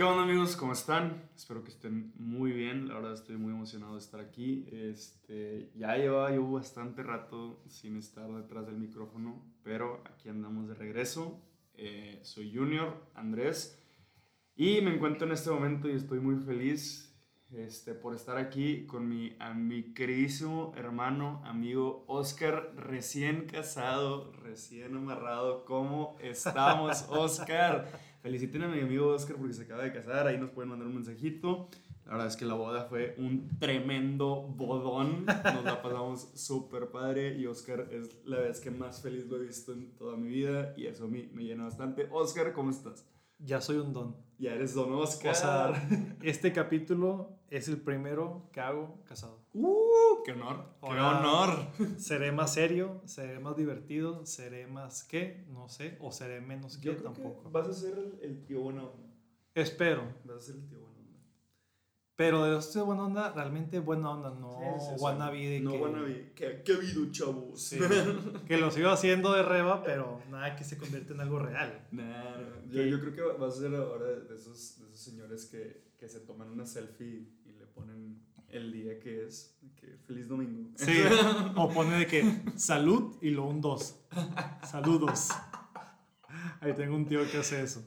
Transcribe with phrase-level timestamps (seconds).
[0.00, 0.56] ¿Qué onda amigos?
[0.56, 1.28] ¿Cómo están?
[1.36, 2.88] Espero que estén muy bien.
[2.88, 4.66] La verdad estoy muy emocionado de estar aquí.
[4.72, 10.74] Este, ya llevaba yo bastante rato sin estar detrás del micrófono, pero aquí andamos de
[10.74, 11.38] regreso.
[11.74, 13.78] Eh, soy Junior, Andrés,
[14.56, 17.14] y me encuentro en este momento y estoy muy feliz
[17.50, 24.96] este, por estar aquí con mi, a mi queridísimo hermano, amigo Oscar, recién casado, recién
[24.96, 25.66] amarrado.
[25.66, 27.90] ¿Cómo estamos, Oscar?
[28.22, 30.94] Feliciten a mi amigo Oscar porque se acaba de casar, ahí nos pueden mandar un
[30.94, 31.68] mensajito.
[32.04, 37.38] La verdad es que la boda fue un tremendo bodón, nos la pasamos súper padre
[37.38, 40.74] y Oscar es la vez que más feliz lo he visto en toda mi vida
[40.76, 42.08] y eso a mí me llena bastante.
[42.10, 43.06] Oscar, ¿cómo estás?
[43.38, 44.16] Ya soy un don.
[44.38, 45.32] Ya eres don Oscar.
[45.32, 45.88] O sea,
[46.22, 49.40] este capítulo es el primero que hago casado.
[49.52, 50.22] ¡Uh!
[50.24, 50.64] ¡Qué honor!
[50.80, 51.66] ¡Qué honor!
[51.98, 56.92] Seré más serio, seré más divertido, seré más qué, no sé, o seré menos qué,
[56.92, 57.50] tampoco.
[57.50, 59.12] vas a ser el, tío buena onda.
[59.54, 60.14] Espero.
[60.24, 61.00] Vas a ser el tío buena onda.
[62.14, 66.32] Pero de este buena onda, realmente buena onda, no sí, wannabe No que, wannabe.
[66.36, 67.60] ¿Qué, qué habido, chavos?
[67.60, 67.78] Sí,
[68.46, 71.88] que lo sigo haciendo de reba, pero nada que se convierte en algo real.
[71.90, 72.36] Nah,
[72.68, 76.08] yo, yo, creo que vas a ser ahora de esos, de esos señores que, que
[76.08, 77.39] se toman una selfie
[77.80, 80.70] ponen el día que es, que feliz domingo.
[80.76, 80.92] Sí,
[81.56, 84.00] o pone de que salud y luego un dos.
[84.68, 85.28] Saludos.
[86.60, 87.82] Ahí tengo un tío que hace eso.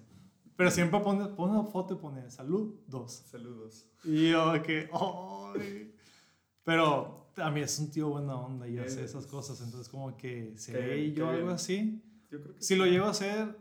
[0.55, 3.23] Pero siempre pone, pone una foto y pone salud dos.
[3.29, 3.85] Saludos.
[4.03, 5.93] Y yo que, ¡ay!
[6.63, 9.61] Pero a mí es un tío buena onda y hace esas cosas.
[9.61, 12.01] Entonces, como que, ¿seré yo algo así?
[12.29, 13.55] Yo creo que si lo llego a hacer,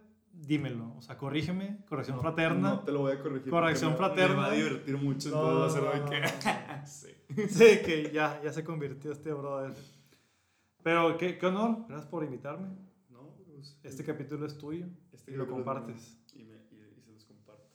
[0.46, 0.94] dímelo.
[0.96, 1.78] O sea, corrígeme.
[1.88, 2.70] Corrección no, fraterna.
[2.70, 3.50] No te lo voy a corregir.
[3.50, 4.34] Corrección fraterna.
[4.34, 5.30] Me va a divertir mucho.
[5.30, 6.86] No, entonces va a ser de que.
[6.86, 7.48] sí.
[7.48, 9.74] sí, que ya, ya se convirtió este brother.
[10.82, 11.86] Pero qué, qué honor.
[11.88, 12.68] Gracias por invitarme.
[13.08, 14.86] No, pues, este capítulo es tuyo.
[15.12, 16.18] Este y lo compartes.
[16.34, 17.68] Y, me, y, y, se los comparto.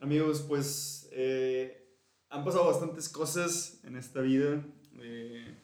[0.00, 1.86] Amigos, pues eh,
[2.30, 4.64] han pasado bastantes cosas en esta vida.
[5.00, 5.59] Eh,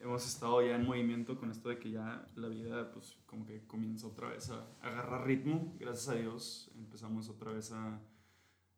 [0.00, 3.66] hemos estado ya en movimiento con esto de que ya la vida pues como que
[3.66, 5.74] comienza otra vez a, agarrar ritmo.
[5.78, 8.00] Gracias a Dios empezamos otra vez a,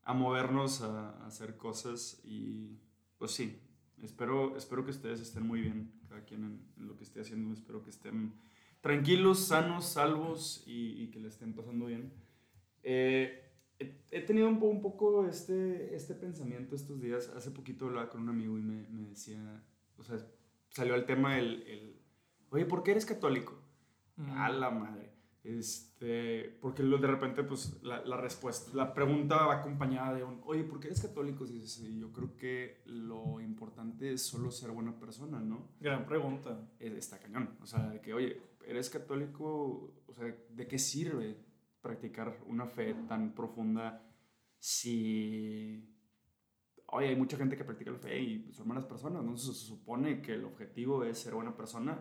[0.03, 2.78] a movernos, a, a, hacer cosas y
[3.19, 3.61] pues sí,
[4.03, 7.53] espero, espero que ustedes estén muy bien, cada quien en, en lo que esté haciendo,
[7.55, 8.34] espero que estén
[8.81, 12.12] tranquilos, sanos, salvos y, y que le estén pasando bien.
[12.82, 13.43] Eh,
[13.78, 17.28] he, tenido un, un poco este, este pensamiento estos días.
[17.28, 19.62] Hace poquito hablaba con un amigo y me, me decía,
[19.97, 20.19] o sea,
[20.72, 22.00] salió el tema el, el,
[22.50, 23.59] oye, ¿por qué eres católico?
[24.16, 24.31] Mm.
[24.31, 25.12] A la madre.
[25.44, 30.62] Este, porque de repente, pues, la, la, respuesta, la pregunta va acompañada de un, oye,
[30.62, 31.44] ¿por qué eres católico?
[31.44, 35.72] Y dices, yo creo que lo importante es solo ser buena persona, ¿no?
[35.81, 36.71] Gran pregunta.
[36.78, 37.56] Está cañón.
[37.61, 41.37] O sea, de que, oye, eres católico, o sea, ¿de qué sirve
[41.81, 44.09] practicar una fe tan profunda
[44.61, 45.91] si
[46.92, 49.36] oye, hay mucha gente que practica la fe y son buenas personas, ¿no?
[49.36, 51.98] Se supone que el objetivo es ser buena persona.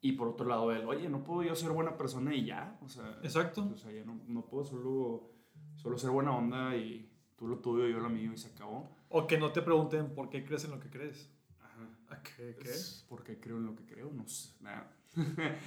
[0.00, 2.78] Y por otro lado, el, oye, no puedo yo ser buena persona y ya.
[2.82, 3.68] O sea, Exacto.
[3.72, 5.32] O sea, ya no, no puedo solo,
[5.74, 8.88] solo ser buena onda y tú lo tuyo, yo lo mío y se acabó.
[9.08, 11.28] O que no te pregunten por qué crees en lo que crees.
[11.60, 11.88] Ajá.
[12.10, 12.56] ¿A qué?
[12.60, 12.70] ¿Qué?
[12.70, 14.12] Es ¿Por qué creo en lo que creo?
[14.12, 14.88] No sé, nada.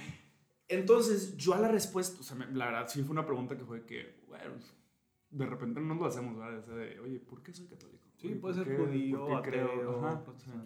[0.68, 3.84] Entonces, yo a la respuesta, o sea, la verdad sí fue una pregunta que fue
[3.84, 4.54] que, bueno,
[5.28, 6.58] de repente no lo hacemos, ¿verdad?
[6.58, 8.01] O sea, de, oye, ¿por qué soy católico?
[8.22, 9.98] Sí, puede ¿por ser judío, ¿por qué ateo?
[9.98, 10.64] Ajá, o sea,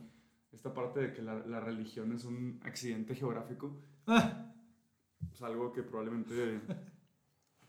[0.52, 4.52] esta parte de que la, la, religión es un accidente geográfico, Ah,
[5.32, 6.60] es algo que probablemente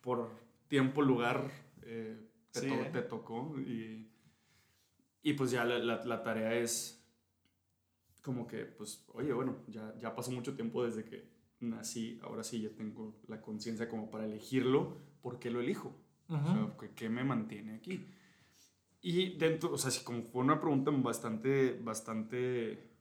[0.01, 0.29] por
[0.67, 1.49] tiempo, lugar,
[1.83, 2.17] eh,
[2.51, 2.91] te, Sí, to- ¿eh?
[2.91, 4.07] te tocó y,
[5.21, 7.03] y pues ya la, la, la tarea es
[8.21, 12.61] como que, pues, oye, bueno, ya, ya pasó mucho tiempo desde que nací, ahora sí
[12.61, 15.89] ya tengo la conciencia como para elegirlo, ¿por qué lo elijo?
[15.89, 15.95] O
[16.29, 16.51] ujú.
[16.51, 18.05] sea, ¿qué, qué me mantiene aquí?
[19.09, 22.91] Y dentro, o sea, sí, como fue una pregunta bastante, bastante,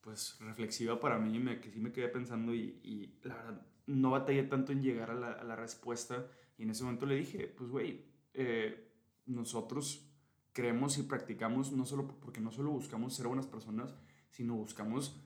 [0.00, 4.12] pues, reflexiva para mí, me, que sí me quedé pensando y, y la verdad, no
[4.12, 6.24] batallé tanto en llegar a la, a la respuesta.
[6.56, 8.92] Y en ese momento le dije, pues, güey, eh,
[9.26, 10.08] nosotros
[10.52, 13.92] creemos y practicamos no solo porque no solo buscamos ser buenas personas,
[14.28, 15.20] sino buscamos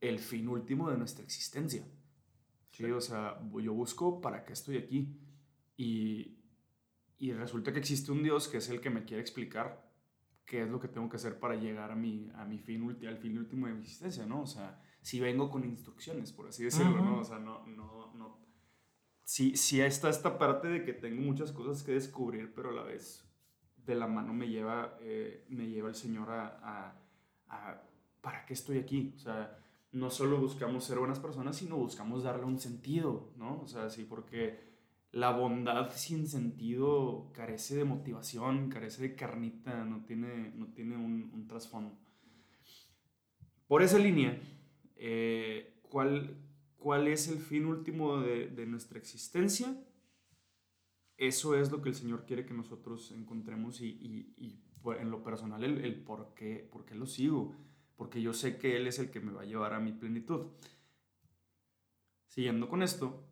[0.00, 1.86] el fin último de nuestra existencia.
[2.72, 5.16] Sí, o sea, yo busco para qué estoy aquí.
[5.76, 6.39] Y,
[7.20, 9.86] y resulta que existe un Dios que es el que me quiere explicar
[10.46, 13.18] qué es lo que tengo que hacer para llegar a mi, a mi fin, al
[13.18, 14.40] fin último de mi existencia, ¿no?
[14.40, 17.04] O sea, si vengo con instrucciones, por así decirlo.
[17.04, 17.20] ¿no?
[17.20, 18.38] O sea, no, no, no.
[19.22, 22.82] Sí, sí está esta parte de que tengo muchas cosas que descubrir, pero a la
[22.82, 23.24] vez
[23.76, 27.00] de la mano me lleva, eh, me lleva el Señor a, a,
[27.48, 27.82] a
[28.22, 29.12] ¿para qué estoy aquí?
[29.14, 29.58] O sea,
[29.92, 33.60] no solo buscamos ser buenas personas, sino buscamos darle un sentido, ¿no?
[33.60, 34.69] O sea, sí, porque
[35.12, 41.46] la bondad sin sentido carece de motivación, carece de carnita, no tiene, no tiene un,
[41.48, 41.98] trasfondo.
[43.66, 44.40] Por esa línea,
[44.96, 46.36] eh, ¿cuál,
[46.76, 49.76] ¿cuál es el fin último de, nuestra existencia?
[51.16, 54.26] Eso es lo que el Señor quiere que nosotros encontremos y,
[54.98, 57.54] en lo personal el, el por, qué, por qué lo sigo,
[57.96, 60.46] porque yo sé que Él es el que me va a llevar a mi plenitud.
[62.28, 63.29] Siguiendo con esto,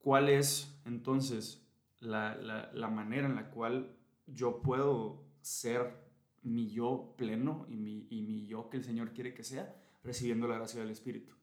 [0.00, 1.66] ¿cuál es entonces
[2.00, 5.94] la, manera en la cual yo puedo ser
[6.42, 9.76] mi yo pleno y mi, y mi yo que el Señor quiere que sea?
[10.02, 11.34] Recibiendo la gracia del Espíritu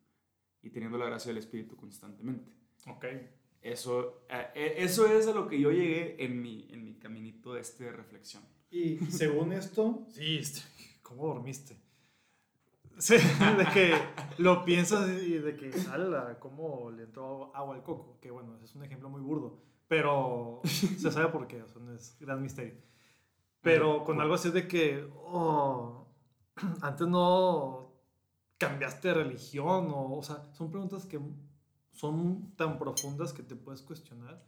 [0.62, 2.51] y teniendo la gracia del Espíritu constantemente.
[2.88, 3.06] Ok.
[3.62, 7.53] Eso, eh, eh, eso es a lo que yo llegué en mi, en mi caminito
[7.53, 8.44] de este reflexión.
[8.69, 10.62] Y según esto, sí, este,
[11.01, 11.75] ¿cómo dormiste?
[13.00, 13.94] Sí, de que
[14.38, 16.08] lo piensas y de que sale
[16.40, 21.12] cómo le entró agua al coco, que bueno, es un ejemplo muy burdo, pero se
[21.12, 22.76] sabe por qué, o sea, no es gran misterio.
[23.62, 26.08] Pero con algo así de que, oh,
[26.82, 27.94] antes no
[28.58, 31.20] cambiaste de religión, o, o sea, son preguntas que
[31.94, 34.44] son tan profundas que te puedes cuestionar,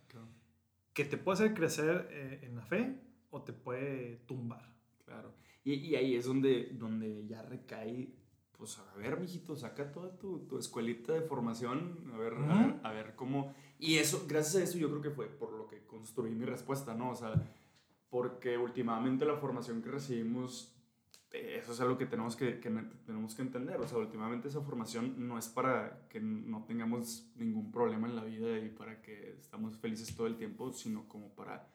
[0.94, 3.00] que te puede hacer crecer eh, en la fe
[3.30, 4.75] o te puede tumbar.
[5.06, 5.34] Claro.
[5.63, 8.13] Y, y, ahí es donde, donde ya recae
[8.59, 12.33] pues a ver, mijito, saca toda tu, tu escuelita de formación, a ver,
[12.83, 13.56] a ver, cómo...
[13.79, 16.94] Y eso, gracias a eso yo creo que fue por lo que construí mi respuesta,
[16.94, 17.11] ¿no?
[17.11, 17.41] O sea,
[18.09, 20.75] porque últimamente la formación que recibimos,
[21.31, 22.69] eso es algo que tenemos que, que,
[23.06, 27.71] tenemos que entender, o sea, últimamente esa formación no es para que no tengamos ningún
[27.71, 31.71] problema en la vida y para que estamos felices todo el tiempo, sino como para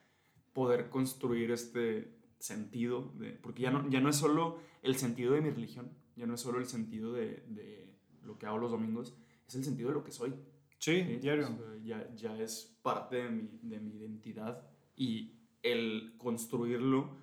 [0.52, 5.40] poder construir este sentido, de, porque ya no, ya no es solo el sentido de
[5.40, 9.14] mi religión, ya no es solo el sentido de, de lo que hago los domingos,
[9.46, 10.34] es el sentido de lo que soy.
[10.78, 11.48] Sí, diario.
[11.82, 14.62] ya, ya es parte de mi, de mi identidad
[14.96, 15.32] y
[15.62, 17.16] el construirlo,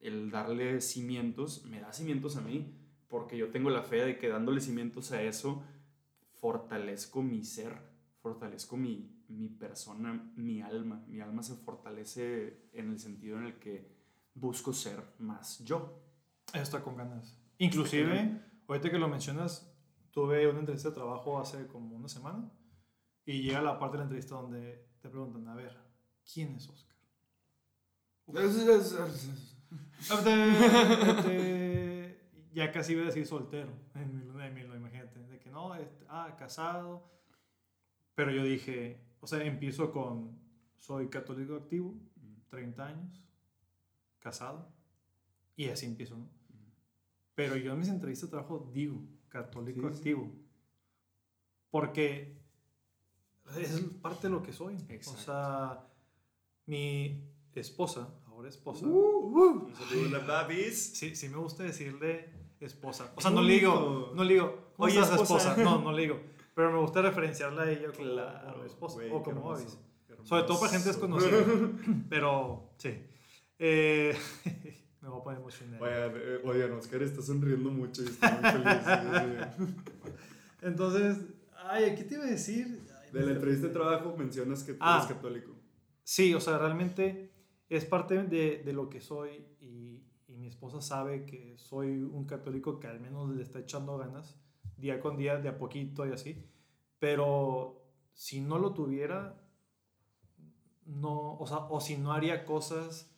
[0.00, 2.74] el darle cimientos, me da cimientos a mí,
[3.08, 5.62] porque yo tengo la fe de que dándole cimientos a eso,
[6.40, 7.78] fortalezco mi ser,
[8.20, 11.04] fortalezco mi, mi persona, mi alma.
[11.06, 13.88] Mi alma se fortalece en el sentido en el que
[14.34, 16.02] busco ser más yo.
[16.52, 17.38] Está con ganas.
[17.58, 19.72] Inclusive, ahorita que lo mencionas,
[20.10, 22.50] tuve una entrevista de trabajo hace como una semana
[23.24, 25.76] y llega la parte de la entrevista donde te preguntan, a ver,
[26.32, 26.96] ¿quién es Oscar?
[32.54, 37.10] ya casi iba a decir soltero en mi, imagínate, de que no, este, ah, casado,
[38.14, 40.38] pero yo dije, o sea, empiezo con,
[40.76, 41.94] soy católico activo,
[42.50, 43.24] 30 años,
[44.20, 44.72] casado,
[45.56, 46.28] y así empiezo, ¿no?
[47.34, 50.30] Pero yo en mis entrevistas de trabajo digo católico activo.
[51.70, 52.36] Porque
[53.56, 54.76] es parte de lo que soy.
[55.06, 55.86] O sea,
[56.66, 58.86] mi esposa, ahora esposa.
[58.86, 59.72] Uh, uh,
[60.72, 63.12] sí, sí me gusta decirle esposa.
[63.16, 65.56] O sea, no le digo, no le digo, oye esposa.
[65.56, 66.20] No, no le digo.
[66.54, 69.76] Pero me gusta referenciarla a ella como, esposa o como Babis.
[70.22, 71.44] Sobre todo para gente desconocida.
[72.08, 72.94] pero sí.
[73.58, 74.16] Eh,
[75.04, 75.80] Me voy a poner emocional.
[75.82, 79.74] Eh, oigan, Oscar está sonriendo mucho y está muy feliz.
[80.62, 81.18] Entonces,
[81.58, 82.82] ay, ¿qué te iba a decir?
[83.12, 85.06] de la entrevista de trabajo mencionas que tú eres ah.
[85.06, 85.52] católico.
[86.02, 87.30] Sí, o sea, realmente
[87.68, 92.24] es parte de, de lo que soy y, y, mi esposa sabe que soy un
[92.24, 94.36] católico que al menos le está echando ganas
[94.78, 96.50] día con día, de a poquito y así.
[96.98, 97.84] Pero
[98.14, 99.38] si no lo tuviera,
[100.86, 103.13] no, o sea, o si no haría cosas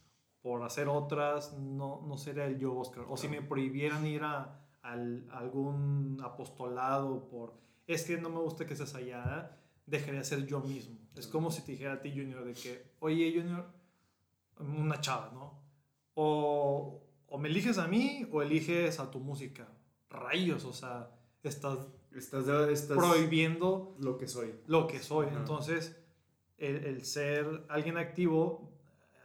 [0.46, 3.04] por hacer otras, no, no sería el yo Oscar.
[3.08, 7.54] O si me prohibieran ir a, algún apostolado por,
[7.88, 11.00] es que no me gusta que seas allá, dejaría de ser yo mismo.
[11.16, 13.66] Es como si te dijera a ti, Junior, de que, oye, Junior,
[14.60, 15.58] una chava, ¿no?
[16.14, 19.66] O, o me eliges a mí o eliges a tu música.
[20.10, 21.10] Rayos, o sea,
[21.42, 24.54] estás, estás, estás prohibiendo lo que soy.
[24.68, 25.26] Lo que soy.
[25.26, 26.00] Entonces,
[26.56, 28.75] el, el, ser alguien activo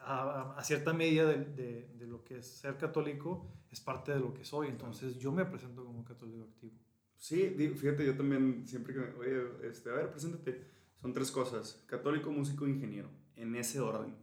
[0.03, 4.43] a, cierta medida de, de, lo que es ser católico, es parte de lo que
[4.43, 4.67] soy.
[4.67, 6.74] Entonces yo me presento como católico activo.
[7.17, 10.65] Sí, fíjate, yo también siempre que, oye, este, a ver, preséntate.
[11.01, 14.15] Son tres cosas, católico, músico, ingeniero, en ese orden.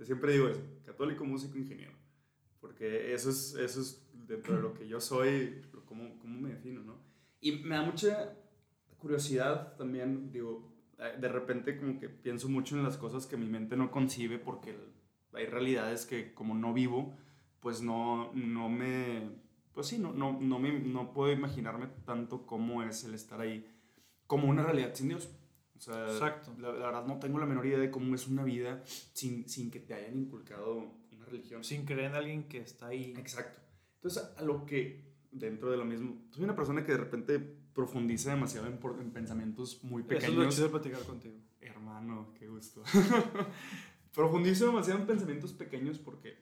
[0.00, 1.92] Siempre digo eso, católico, músico, ingeniero.
[2.60, 6.82] Porque eso es, eso es dentro de lo que yo soy, cómo, cómo me defino,
[6.82, 6.98] ¿no?
[7.40, 8.36] Y me da mucha
[8.98, 10.72] curiosidad también, digo,
[11.20, 14.74] de repente como que pienso mucho en las cosas que mi mente no concibe porque
[15.34, 17.14] hay realidades que como no vivo,
[17.60, 19.30] pues no, no me,
[19.72, 23.66] pues sí, no, no, no, me, no puedo imaginarme tanto cómo es el estar ahí
[24.26, 25.30] como una realidad sin Dios.
[25.76, 26.54] O sea, Exacto.
[26.58, 29.70] La, la verdad no tengo la menor idea de cómo es una vida sin, sin
[29.70, 31.64] que te hayan inculcado una religión.
[31.64, 33.14] Sin creer en alguien que está ahí.
[33.18, 33.60] Exacto.
[33.96, 37.38] Entonces, a lo que, dentro de lo mismo, soy una persona que de repente
[37.74, 40.56] profundiza demasiado en, en pensamientos muy Eso es lo pequeños.
[40.58, 41.34] de platicar contigo.
[41.60, 42.82] Hermano, qué gusto.
[44.14, 46.38] Profundizo demasiado en pensamientos pequeños porque,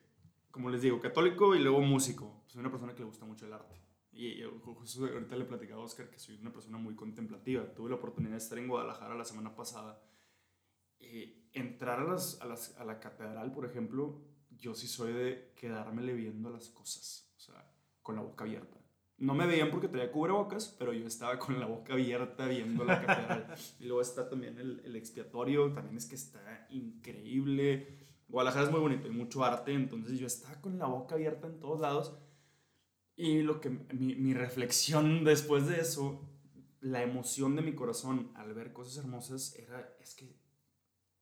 [0.51, 2.43] como les digo, católico y luego músico.
[2.47, 3.77] Soy una persona que le gusta mucho el arte.
[4.13, 7.65] Y ahorita le platicaba a Oscar que soy una persona muy contemplativa.
[7.75, 10.03] Tuve la oportunidad de estar en Guadalajara la semana pasada.
[11.01, 15.53] Y entrar a, las, a, las- a la catedral, por ejemplo, yo sí soy de
[15.57, 17.33] quedármele viendo las cosas.
[17.37, 17.67] O sea,
[18.03, 18.79] con la boca abierta.
[19.23, 23.01] No me veían porque traía cubrebocas, pero yo estaba con la boca abierta viendo la
[23.07, 23.55] catedral.
[23.79, 27.87] y luego está también el, el expiatorio, también es que está increíble.
[28.27, 31.61] Guadalajara es muy bonito, hay mucho arte, entonces yo estaba con la boca abierta en
[31.61, 32.19] todos lados.
[33.15, 36.29] Y lo que mi, mi reflexión después de eso,
[36.81, 40.35] la emoción de mi corazón al ver cosas hermosas era, es que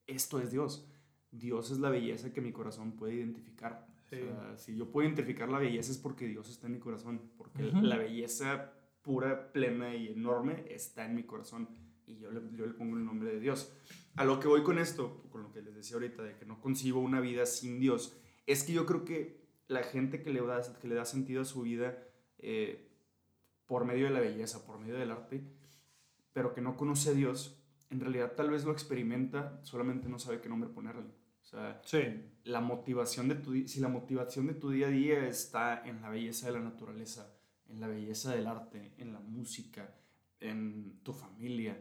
[0.07, 0.89] esto es Dios.
[1.29, 3.90] Dios es la belleza que mi corazón puede identificar.
[4.11, 4.17] Sí.
[4.21, 7.31] O sea, si yo puedo identificar la belleza es porque Dios está en mi corazón,
[7.37, 7.81] porque Ujú.
[7.81, 11.69] la belleza pura, plena y enorme está en mi corazón
[12.05, 13.73] y yo le, yo le pongo el nombre de Dios.
[14.15, 16.59] A lo que voy con esto, con lo que les decía ahorita, de que no
[16.59, 20.61] concibo una vida sin Dios, es que yo creo que la gente que le da,
[20.79, 21.97] que le da sentido a su vida
[22.39, 22.89] eh,
[23.65, 25.41] por medio de la belleza, por medio del arte,
[26.33, 27.57] pero que no conoce a Dios,
[27.89, 31.05] en realidad tal vez lo experimenta, solamente no sabe qué nombre ponerle.
[31.51, 31.99] O sea, Sí.
[32.45, 36.09] la motivación de tu si la motivación de tu día a día está en la
[36.09, 37.33] belleza de la naturaleza,
[37.67, 39.93] en la belleza del arte, en la música,
[40.39, 41.77] en tu familia,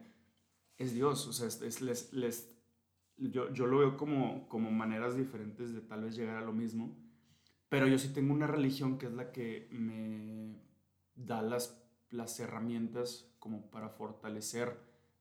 [0.77, 1.27] es Dios.
[1.29, 2.57] O sea, es, es- les, les-
[3.17, 6.97] yo, yo lo veo como, como maneras diferentes de tal vez llegar a lo mismo,
[7.69, 10.59] pero yo sí tengo una religión que es la que me
[11.15, 14.77] da las, las herramientas como para fortalecer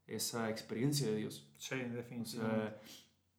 [0.07, 1.53] esa experiencia de Dios.
[1.57, 2.25] Sí, O definitivamente.
[2.79, 2.81] sea,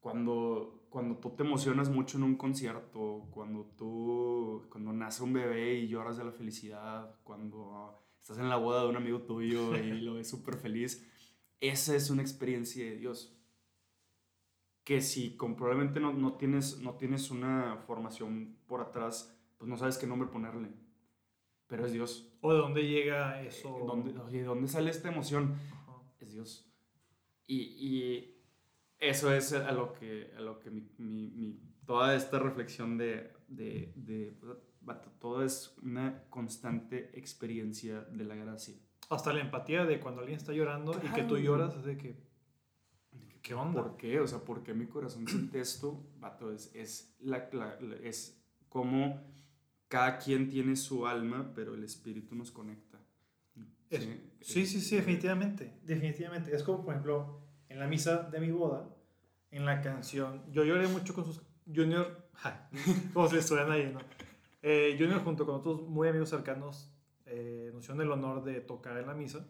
[0.00, 5.74] cuando, cuando tú te emocionas mucho en un concierto, cuando tú, cuando nace un bebé
[5.78, 10.00] y lloras de la felicidad, cuando estás en la boda de un amigo tuyo y
[10.00, 11.06] lo ves súper feliz,
[11.60, 13.36] esa es una experiencia de Dios.
[14.84, 19.76] Que si con- probablemente no, no, tienes, no tienes una formación por atrás, pues no
[19.76, 20.70] sabes qué nombre ponerle.
[21.66, 22.32] Pero es Dios.
[22.40, 23.68] ¿O de dónde llega eso?
[23.78, 25.54] Eh, ¿Dónde, oye, ¿de dónde sale esta emoción?
[25.72, 26.02] Ajá.
[26.18, 26.66] es Dios.
[27.46, 28.39] Y, y
[29.00, 33.32] eso es a lo que, a lo que mi, mi- mi- toda esta reflexión de,
[33.48, 34.36] de, de,
[35.18, 38.74] todo es una constante experiencia de la gracia.
[39.08, 41.38] Hasta la empatía de cuando alguien está llorando y que tú Claro.
[41.38, 42.16] lloras, es de que,
[43.42, 43.82] ¿qué onda?
[43.82, 44.20] ¿Por qué?
[44.20, 46.06] O sea, ¿por qué mi corazón siente esto?
[46.18, 49.20] Vato, es, es, la- la- es como
[49.88, 53.00] cada quien tiene su alma, pero el espíritu nos conecta.
[53.90, 54.06] Es-
[54.42, 55.80] Sí, sí, sí, definitivamente.
[55.82, 56.54] Definitivamente.
[56.54, 57.39] Es como, por ejemplo,
[57.70, 58.86] en la misa de mi boda,
[59.50, 60.42] en la canción.
[60.52, 61.40] Yo lloré mucho con sus.
[61.72, 62.28] Junior.
[62.34, 62.68] ja,
[63.14, 64.00] como si estuvieran ahí, ¿no?
[64.60, 66.92] Eh, Junior, junto con otros muy amigos cercanos,
[67.26, 69.46] eh, nos hicieron el honor de tocar en la misa.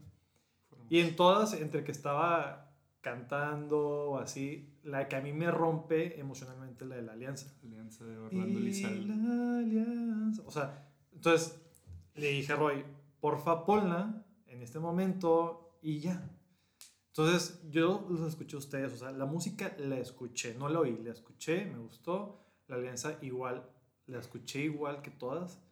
[0.89, 6.21] Y en todas, entre que estaba cantando o así, la que a mí me rompe
[6.21, 7.55] emocionalmente la de la alianza.
[7.63, 9.09] Alianza de Orlando Y Lizal.
[9.09, 10.43] la alianza.
[10.45, 11.61] O sea, entonces
[12.15, 12.85] le dije a Roy,
[13.21, 16.29] porfa ponla en este momento y ya.
[17.21, 20.99] Entonces yo los escuché a ustedes, o sea, la música la escuché, no la oí,
[21.05, 23.69] la escuché, me gustó, la alianza igual,
[24.07, 25.63] la escuché igual que todas.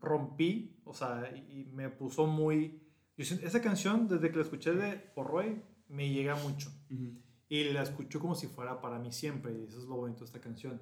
[0.00, 2.80] Rompí, o sea, y me puso muy...
[3.16, 6.70] Yo, esa canción, desde que la escuché de, por Roy, me llega mucho.
[7.48, 10.26] Y la escucho como si fuera para mí siempre, y eso es lo bonito de
[10.26, 10.80] esta canción.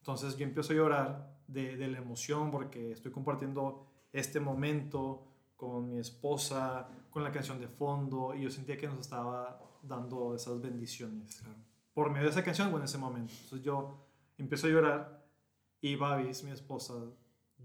[0.00, 5.29] Entonces yo empiezo a llorar de, de la emoción porque estoy compartiendo este momento
[5.60, 10.34] con mi esposa, con la canción de fondo, y yo sentía que nos estaba dando
[10.34, 11.58] esas bendiciones Claro.
[11.92, 13.30] por medio de esa canción o en ese momento.
[13.42, 14.06] Entonces yo
[14.38, 15.26] empiezo a llorar
[15.82, 16.94] y Babis, mi esposa,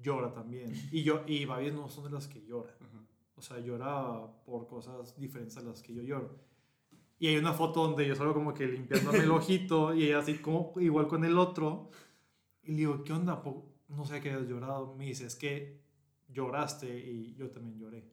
[0.01, 0.73] llora también.
[0.91, 2.75] Y, yo, y Babis no son de las que llora.
[2.81, 3.01] Ajá.
[3.37, 6.35] O sea, llora por cosas diferentes a las que yo lloro.
[7.17, 10.39] Y hay una foto donde yo salgo como que limpiándome el ojito y ella así
[10.39, 11.91] como igual con el otro.
[12.63, 13.41] Y le digo, ¿qué onda?
[13.87, 14.95] No sé que hayas llorado.
[14.95, 15.84] Me dice, es que
[16.35, 18.03] lloraste y yo también lloré.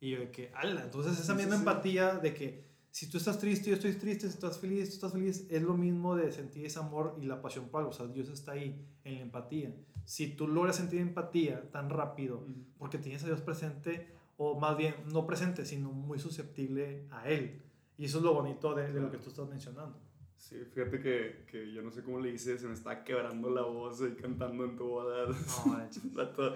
[0.00, 1.68] Y yo de que, ala, entonces esa misma sí, sí.
[1.68, 4.94] empatía de que si tú estás triste, yo estoy triste, si tú estás feliz, tú
[4.94, 7.90] estás feliz, es lo mismo de sentir ese amor y la pasión por algo.
[7.90, 9.74] O sea, Dios está ahí en la empatía.
[10.04, 12.64] Si tú logras sentir empatía tan rápido, Ujú.
[12.78, 17.62] porque tienes a Dios presente, o más bien no presente, sino muy susceptible a Él.
[17.98, 19.98] Y eso es lo bonito de, de lo que tú estás mencionando.
[20.36, 23.62] Sí, fíjate que, que yo no sé cómo le hice, se me está quebrando la
[23.62, 25.26] voz y cantando en tu boda.
[25.26, 25.34] No.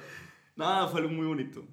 [0.59, 1.65] Nada, fue algo muy bonito.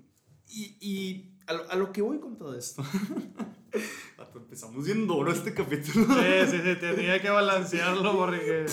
[0.48, 2.84] Y, y a, lo, a lo que voy con todo esto.
[4.36, 6.06] Empezamos bien duro este capítulo.
[6.06, 8.68] Sí, sí, sí, tenía que balancearlo porque...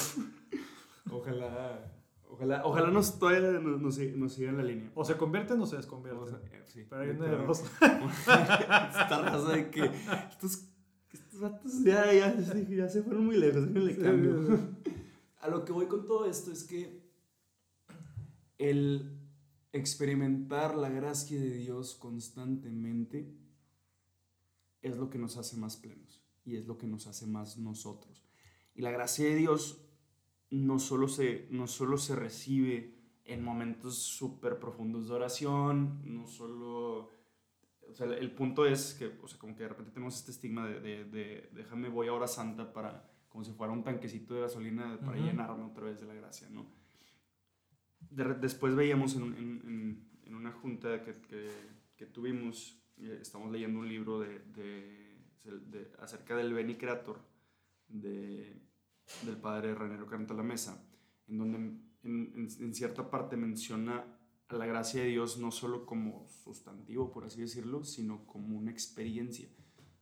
[1.10, 1.94] Ojalá,
[2.28, 4.90] ojalá, ojalá nos, todavía nos, nos, nos sigan la línea.
[4.94, 6.22] O se convierten o se desconvierten.
[6.22, 7.62] O sea, eh, sí, Pero hay una de dos.
[7.80, 9.90] Esta raza de que
[10.30, 10.68] estos,
[11.10, 12.34] estos vatos ya, ya,
[12.68, 14.58] ya se fueron muy lejos, déjenle cambio.
[15.40, 17.02] A lo que voy con todo esto es que
[18.58, 19.21] el
[19.72, 23.34] experimentar la gracia de Dios constantemente
[24.82, 28.24] es lo que nos hace más plenos y es lo que nos hace más nosotros.
[28.74, 29.86] Y la gracia de Dios
[30.50, 37.10] no solo se, no solo se recibe en momentos súper profundos de oración, no solo...
[37.88, 40.66] O sea, el punto es que, o sea, como que de repente tenemos este estigma
[40.66, 44.42] de, de, de déjame voy a hora santa para, como si fuera un tanquecito de
[44.42, 46.81] gasolina para llenarme otra vez de la gracia, ¿no?
[48.14, 49.62] De después veíamos en, en-
[50.26, 51.50] en- una junta que, que,
[51.96, 52.82] que tuvimos,
[53.20, 57.20] estamos leyendo un libro de, de- acerca del Beni Creator
[57.88, 58.60] de,
[59.26, 60.82] del padre Renero la Mesa,
[61.28, 64.04] en donde en- en cierta parte menciona
[64.48, 68.70] a la gracia de Dios no solo como sustantivo, por así decirlo, sino como una
[68.70, 69.48] experiencia,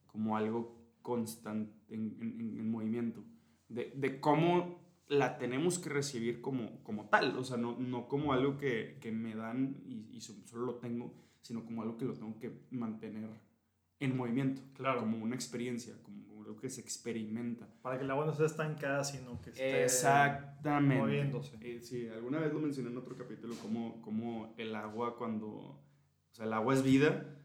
[0.07, 3.25] como algo constante en, en- en movimiento,
[3.69, 8.33] de, de cómo la tenemos que recibir como, como tal, o sea, no, no como
[8.33, 11.13] algo que, que me dan y, y so- solo lo tengo,
[11.43, 13.29] sino como algo que lo tengo que mantener
[13.99, 15.01] en movimiento, Claro.
[15.01, 17.69] como una experiencia, como algo que se experimenta.
[17.83, 20.97] Para que el agua no sea estancada, sino que esté Exactamente.
[21.03, 21.57] moviéndose.
[21.61, 25.49] Eh, sí, alguna vez lo mencioné en otro capítulo, como, como el agua cuando...
[25.49, 27.40] O sea, el agua es vida,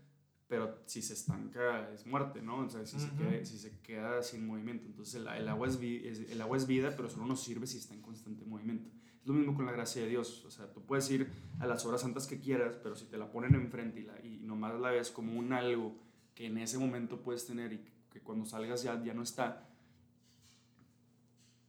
[0.47, 2.59] pero si se estanca es muerte, ¿no?
[2.59, 3.17] O sea, si, se, Ujú.
[3.17, 4.85] queda, si se queda sin movimiento.
[4.85, 7.77] Entonces el, el agua es, vi- el agua es vida, pero solo nos sirve si
[7.77, 8.89] está en constante movimiento.
[9.21, 10.45] Es lo mismo con la gracia de Dios.
[10.45, 11.27] O sea, tú puedes ir
[11.59, 14.37] a las horas santas que quieras, pero si te la ponen enfrente y, la, y
[14.41, 15.97] nomás la ves como un algo
[16.35, 19.67] que en ese momento puedes tener y que cuando salgas ya, ya no está,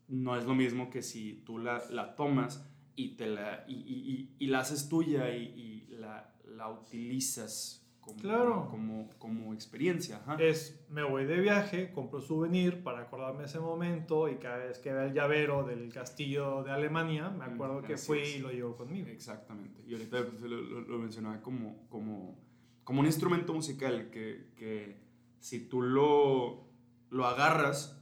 [0.09, 4.35] no es lo mismo que si tú la, la tomas y, te la, y, y-
[4.39, 8.69] y- la haces tuya y, y la, la utilizas como, Claro.
[8.71, 10.17] como, como experiencia.
[10.19, 10.37] ajá.
[10.43, 14.93] Es, me voy de viaje, compro souvenir para acordarme ese momento y cada vez que
[14.93, 18.37] vea el llavero del castillo de Alemania, me acuerdo que Así fui es.
[18.37, 19.09] y lo llevo conmigo.
[19.09, 19.83] Exactamente.
[19.87, 22.39] Y ahorita pues, lo, lo- lo mencionaba como, como,
[22.85, 24.97] como un instrumento musical que, que
[25.41, 26.69] si tú lo,
[27.11, 28.01] lo agarras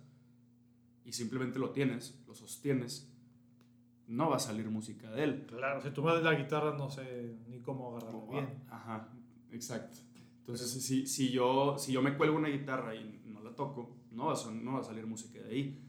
[1.05, 3.11] y simplemente lo tienes, lo sostienes,
[4.07, 5.47] no va a salir música de él.
[5.49, 8.49] Claro, si tú me das la guitarra no sé ni cómo agarrarla bien.
[8.69, 9.09] Ajá,
[9.55, 9.97] exacto.
[10.41, 14.27] Entonces, si, si, yo, si yo me cuelgo una guitarra y no la toco, no
[14.27, 15.81] va, a, no va a salir música de ahí.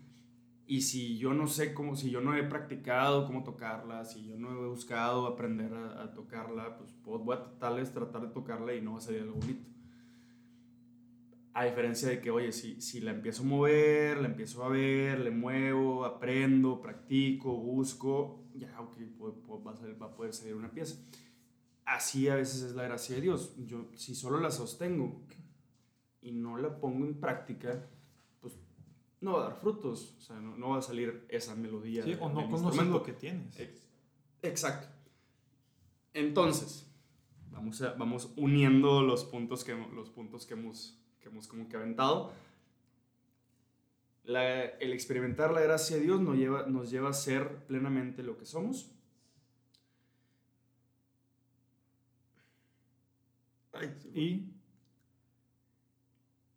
[0.67, 4.35] Y si yo no sé cómo, si yo no he practicado cómo tocarla, si yo
[4.37, 8.29] no he buscado aprender a, a tocarla, pues puedo- voy a tal vez tratar de
[8.29, 9.67] tocarla y no va a salir algo bonito.
[11.53, 15.19] A diferencia de que, oye, si, si la empiezo a mover, la empiezo a ver,
[15.21, 20.33] le muevo, aprendo, practico, busco, ya, ok, pu- pu- va, a salir- va a poder
[20.33, 20.97] salir una pieza.
[21.85, 23.53] Así a veces es la gracia de Dios.
[23.65, 25.21] Yo, si solo la sostengo
[26.21, 27.85] y no la pongo en práctica,
[28.41, 28.55] pues
[29.21, 30.15] no va a dar frutos.
[30.17, 32.03] O sea, no, no va a salir esa melodía.
[32.03, 33.59] Sí, de- o no conoces lo que tienes.
[33.59, 33.83] Ex-
[34.41, 34.87] Exacto.
[36.13, 36.87] Entonces,
[37.51, 41.77] vamos, a- vamos uniendo los puntos que, los puntos que hemos, que hemos como que
[41.77, 42.31] aventado.
[44.23, 48.37] La- el experimentar la gracia de Dios nos lleva, nos lleva a ser plenamente lo
[48.37, 48.91] que somos.
[53.75, 53.95] Ay.
[54.13, 54.55] Y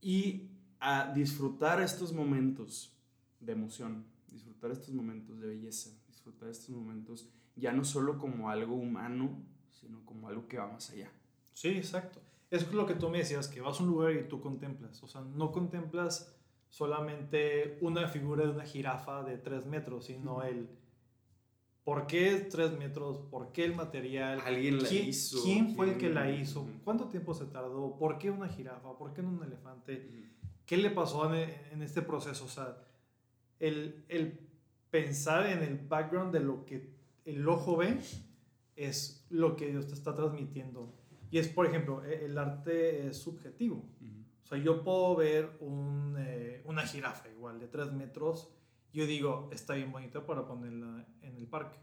[0.01, 0.49] y
[0.81, 2.97] a disfrutar estos momentos
[3.41, 8.77] de emoción, disfrutar estos momentos de belleza, disfrutar estos momentos ya no solo como algo
[8.77, 11.11] humano, sino como algo que va más allá.
[11.53, 12.21] Sí, exacto.
[12.51, 15.03] Es lo que tú me decías, que vas a un lugar y tú contemplas.
[15.03, 16.35] O sea, no contemplas
[16.69, 20.69] solamente una figura de una jirafa de 3 metros, sino el
[21.89, 25.43] por qué 3 metros, por qué el material, Alguien la quién, hizo.
[25.43, 29.15] quién fue el que la hizo, cuánto tiempo se tardó, por qué una jirafa, por
[29.15, 30.07] qué no un elefante,
[30.67, 32.45] qué le pasó en, en este proceso.
[32.45, 32.77] O sea,
[33.59, 34.39] el, el
[34.91, 36.91] pensar en el background de lo que
[37.25, 37.99] el ojo ve
[38.77, 40.93] es lo que Dios te está transmitiendo.
[41.31, 43.83] Y es, por ejemplo, e- el arte es subjetivo.
[44.45, 48.51] O sea, yo puedo ver un, eh, una jirafa igual de 3 metros.
[48.93, 51.79] Yo digo, está bien bonita para ponerla en el parque.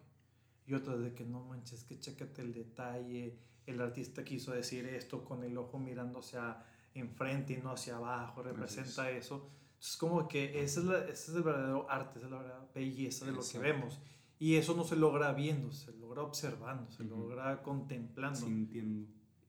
[0.68, 3.38] Y otras de que no manches, que chécate el detalle.
[3.68, 6.64] El artista quiso decir esto con el ojo mirando hacia
[6.94, 8.42] enfrente y no hacia abajo.
[8.44, 9.50] Representa eso.
[9.74, 12.72] Entonces, como que ese es, la- ese es el verdadero arte, esa es la verdadera
[12.74, 14.00] belleza de lo que vemos.
[14.40, 17.16] Y eso no se logra viendo, se logra observando, se Ujú.
[17.16, 18.40] logra contemplando.
[18.40, 19.08] Sintiendo.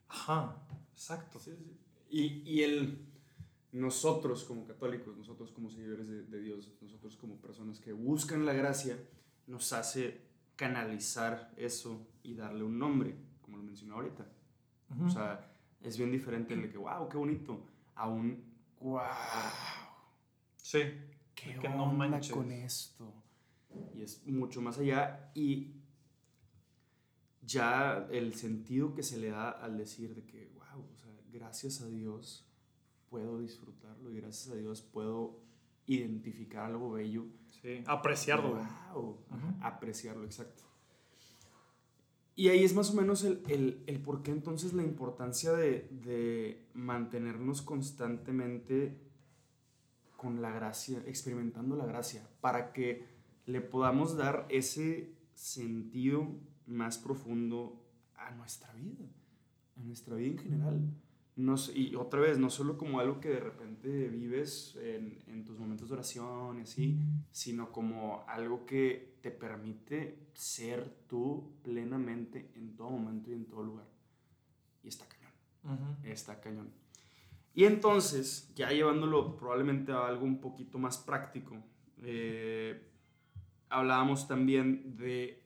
[0.09, 0.57] Ajá,
[0.92, 1.38] exacto.
[1.40, 1.77] Sí, sí.
[2.11, 3.07] Y, y el.
[3.77, 8.55] Nosotros como católicos, nosotros como seguidores de, de Dios, nosotros como personas que buscan la
[8.55, 8.99] gracia,
[9.47, 10.23] nos hace
[10.57, 14.27] canalizar eso y darle un nombre, como lo mencioné ahorita.
[15.05, 17.61] O sea, es bien diferente el de que, wow, qué bonito,
[17.95, 18.43] a un,
[18.81, 19.03] wow.
[20.57, 20.79] Sí.
[21.35, 22.33] ¿Qué que no manches.
[22.33, 23.12] con esto?
[23.95, 25.75] Y es mucho más allá y
[27.43, 31.83] ya el sentido que se le da al decir de que, wow, o sea, gracias
[31.83, 32.49] a Dios
[33.11, 35.40] puedo disfrutarlo y gracias a Dios puedo
[35.87, 37.27] identificar algo bello.
[37.62, 38.59] Sí, apreciarlo.
[38.92, 39.19] Wow,
[39.61, 40.64] apreciarlo, exacto.
[42.35, 45.88] Y ahí es más o menos el, el, el por qué entonces la importancia de,
[45.90, 49.01] de, mantenernos constantemente
[50.19, 53.07] con la gracia, experimentando la gracia, para que
[53.47, 56.29] le podamos dar ese sentido
[56.66, 57.83] más profundo
[58.16, 59.07] a nuestra vida,
[59.77, 60.81] a nuestra vida en general.
[61.37, 65.59] No, y otra vez, no solo como algo que de repente vives en, en, tus
[65.59, 66.99] momentos de oración y así,
[67.31, 73.62] sino como algo que te permite ser tú plenamente en todo momento y en todo
[73.62, 73.87] lugar.
[74.83, 75.96] Y está cañón.
[76.05, 76.72] Está cañón.
[77.53, 81.62] Y entonces, ya llevándolo probablemente a algo un poquito más práctico,
[82.03, 82.81] eh,
[83.68, 85.42] hablábamos también de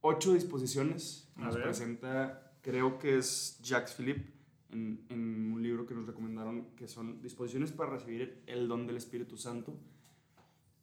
[0.00, 1.32] ocho disposiciones.
[1.36, 4.35] Nos presenta, creo que es Jacques Philippe
[4.70, 8.96] en, en, un libro que nos recomendaron, que son disposiciones para recibir el don del
[8.96, 9.78] Espíritu Santo.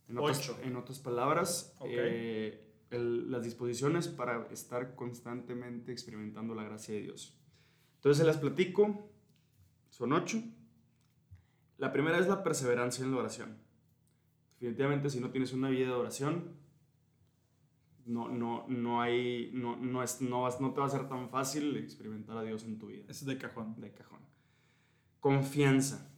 [0.08, 7.02] En otras, en otras palabras, eh, las disposiciones para estar constantemente experimentando la gracia de
[7.02, 7.38] Dios.
[7.96, 9.10] Entonces se las platico,
[9.90, 10.44] son ocho.
[11.78, 13.58] La primera es la perseverancia en la oración.
[14.60, 16.63] Definitivamente si no tienes una vida de oración,
[18.06, 21.76] no, no, no hay, no, no, es, no, no te va a ser tan fácil
[21.78, 23.06] experimentar a Dios en tu vida.
[23.08, 23.80] Es de cajón.
[23.80, 24.20] De cajón.
[25.20, 26.10] Confianza.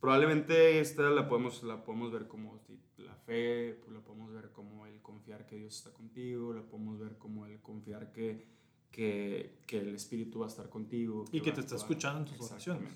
[0.00, 2.58] Probablemente esta la podemos, la podemos ver como
[2.96, 6.98] la fe, pues la podemos ver como el confiar que Dios está contigo, la podemos
[6.98, 8.46] ver como el confiar que,
[8.90, 11.26] que, que el Espíritu va a estar contigo.
[11.32, 12.92] Y que te está escuchando en tus oraciones.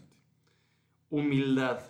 [1.10, 1.80] Humildad.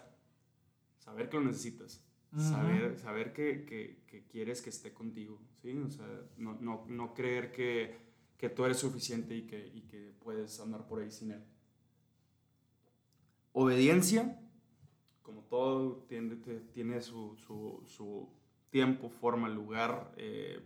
[0.98, 2.04] Saber que lo necesitas
[2.36, 5.76] saber, saber que, que, que, quieres que esté contigo, ¿sí?
[5.78, 7.96] O sea, no, no, no creer que,
[8.36, 11.44] que, tú eres suficiente y que, y que puedes andar por ahí sin él.
[13.52, 14.40] Obediencia,
[15.22, 16.36] como todo, tiene,
[16.72, 18.28] tiene su, su, su
[18.70, 20.60] tiempo, forma, lugar, eh,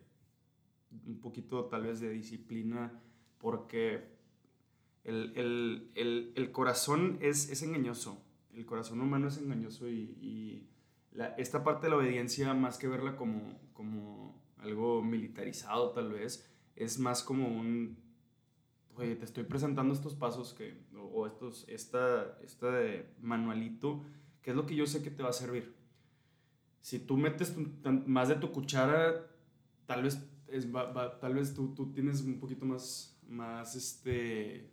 [1.07, 2.99] un poquito tal vez de disciplina,
[3.39, 4.17] porque
[5.05, 8.23] el, el, el, el corazón es, es, engañoso,
[8.55, 10.67] el corazón humano es engañoso y, y
[11.37, 16.99] esta parte de la obediencia, más que verla como, como algo militarizado tal vez, es
[16.99, 17.99] más como un,
[18.95, 22.39] oye, te estoy presentando estos pasos que, o, estos, esta,
[23.21, 24.05] manualito,
[24.43, 25.75] que es lo que yo sé que te va a servir.
[26.81, 27.55] Si tú metes
[28.07, 29.27] más de tu cuchara,
[29.87, 30.69] tal vez, es,
[31.21, 34.71] tal vez tú, tú, tienes un poquito más, más este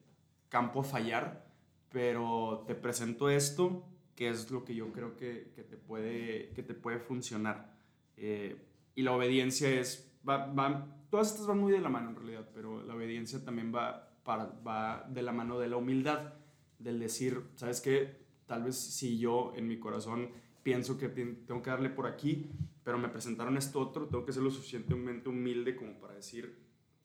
[0.49, 1.47] campo a fallar,
[1.89, 3.83] pero te presento esto
[4.15, 7.75] que es lo que yo creo que, que te, puede, que te puede funcionar.
[8.15, 8.55] Eh,
[8.95, 12.81] y la obediencia es, va, todas estas van muy de la mano en realidad, pero
[12.81, 16.33] la obediencia también va, para, va de la mano de la humildad,
[16.79, 18.25] del decir, ¿sabes qué?
[18.45, 20.29] Tal vez si yo en mi corazón
[20.63, 22.49] pienso que tengo que darle por aquí,
[22.83, 26.57] pero me presentaron esto otro, tengo que ser lo suficientemente humilde como para decir,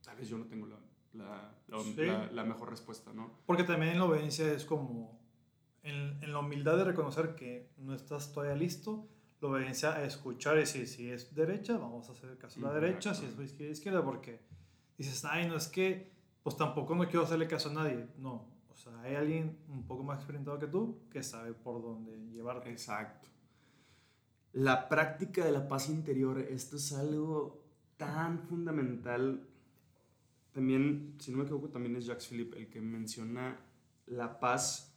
[0.03, 0.79] tal vez yo no tengo la,
[1.15, 3.39] la, la, la mejor respuesta, ¿no?
[3.47, 5.20] Porque también la obediencia es como
[5.83, 9.09] en, la humildad de reconocer que no estás todavía listo,
[9.41, 12.81] la obediencia a escuchar y decir, si es derecha, vamos a hacer caso a la
[12.81, 14.41] derecha, si es izquierda, izquierda, porque
[14.99, 16.13] dices, ay, no es que,
[16.43, 18.07] pues tampoco no quiero hacerle caso a nadie.
[18.19, 22.19] No, o sea, hay alguien un poco más experimentado que tú que sabe por dónde
[22.31, 22.71] llevarte.
[22.71, 23.29] Exacto.
[24.53, 27.65] La práctica de la paz interior, esto es algo
[27.97, 29.47] tan fundamental.
[30.53, 33.61] También, si no me equivoco, también es Jacques Philippe el que menciona
[34.07, 34.90] la paz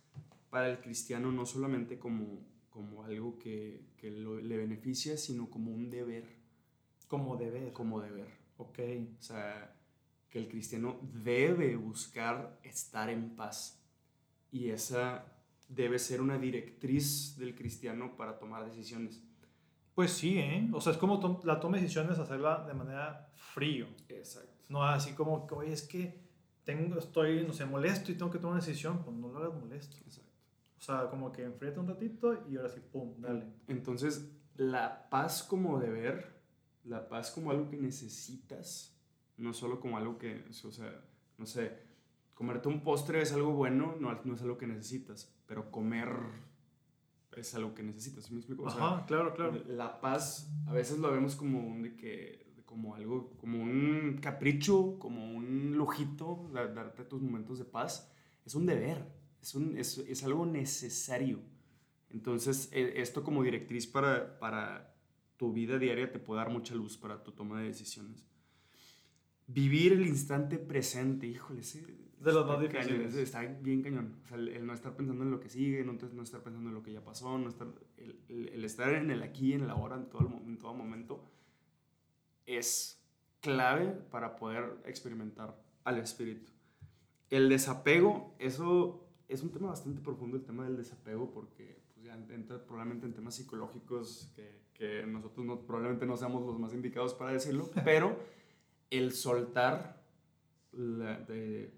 [0.54, 5.90] para el cristiano no solamente como, como algo que, que le beneficia, sino como un
[5.90, 6.26] deber.
[7.08, 7.74] Como deber.
[7.74, 8.28] Como deber.
[8.58, 8.78] Ok.
[9.20, 9.76] O sea,
[10.30, 13.84] que el cristiano debe buscar estar en paz.
[14.52, 15.26] Y esa
[15.68, 19.24] debe ser una directriz del cristiano para tomar decisiones.
[19.96, 20.70] Pues sí, ¿eh?
[20.72, 23.88] O sea, es como la toma de decisiones hacerla de manera frío.
[24.08, 24.54] Exacto.
[24.70, 26.22] No así como, oye, es que
[26.64, 29.60] tengo, estoy, no sé, molesto y tengo que tomar una decisión, pues no lo hagas
[29.60, 29.98] molesto.
[29.98, 30.23] Exacto.
[30.84, 33.46] O sea, como que enfríate un ratito y ahora sí, pum, dale.
[33.70, 36.42] Entonces, la paz como deber,
[36.84, 38.94] la paz como algo que necesitas,
[39.38, 41.02] no solo como algo que, o sea,
[41.38, 41.72] no sé,
[42.34, 46.10] comerte un postre es algo bueno, no, no es algo que necesitas, pero comer
[47.32, 48.64] es algo que necesitas, ¿sí me explico?
[48.64, 49.64] O Ajá, claro, claro.
[49.66, 55.00] La paz a veces lo vemos como un de que como algo, como un capricho,
[55.00, 58.12] como un lujito, darte tus momentos de paz,
[58.46, 61.42] es un deber, es, un, es, es algo necesario.
[62.10, 64.96] Entonces, e, esto como directriz para, para
[65.36, 68.26] tu vida diaria te puede dar mucha luz para tu toma de decisiones.
[69.46, 73.16] Vivir el instante presente, híjole, de los más difíciles.
[73.16, 74.16] Está bien cañón.
[74.24, 76.76] O sea, el, no estar pensando en lo que sigue, no, no estar pensando en
[76.76, 79.98] lo que ya pasó, no estar, el, el, estar en el aquí, en la hora,
[79.98, 81.30] en todo, en todo momento,
[82.46, 83.04] es
[83.42, 86.50] clave para poder experimentar al espíritu.
[87.30, 89.03] El desapego, eso
[89.34, 93.14] es un tema bastante profundo, el tema del desapego, porque pues, ya entra probablemente en
[93.14, 98.18] temas psicológicos que, que nosotros no, probablemente no seamos los más indicados para decirlo, pero
[98.90, 100.04] el soltar,
[100.72, 101.74] de,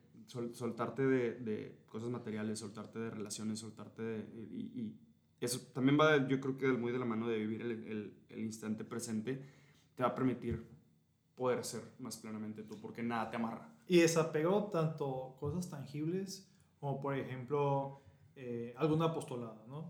[0.53, 4.19] soltarte de, de, cosas materiales, soltarte de relaciones, soltarte de...
[4.51, 4.93] Y,
[5.41, 8.39] eso también va, yo creo que muy de la mano de vivir el, el, el
[8.39, 9.45] instante presente
[9.93, 10.65] te va a permitir
[11.35, 13.69] poder ser más plenamente tú, porque nada te amarra.
[13.85, 16.49] Y desapegó tanto cosas tangibles
[16.85, 17.99] como, por ejemplo,
[18.35, 19.89] eh, alguna apostolada, ¿no?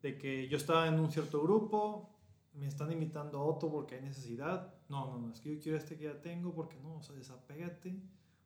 [0.00, 2.08] De que yo estaba en un cierto grupo,
[2.54, 4.72] me están invitando a otro porque hay necesidad.
[4.88, 7.16] No, no, no, es que yo quiero este que ya tengo, porque no, o sea,
[7.16, 8.00] desapégate,